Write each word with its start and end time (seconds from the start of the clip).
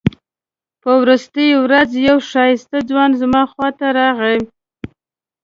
په 0.81 0.91
وروستۍ 1.01 1.49
ورځ 1.63 1.89
یو 2.07 2.17
ښایسته 2.29 2.77
ځوان 2.89 3.11
زما 3.21 3.43
خواته 3.51 3.87
راغی. 3.97 4.37